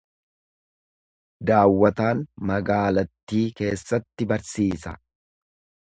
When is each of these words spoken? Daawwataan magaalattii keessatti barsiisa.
Daawwataan 1.49 2.23
magaalattii 2.53 3.45
keessatti 3.61 4.29
barsiisa. 4.33 4.99